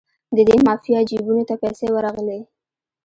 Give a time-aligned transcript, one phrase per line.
[0.35, 2.39] د دې مافیا جیبونو ته پیسې ورغلې.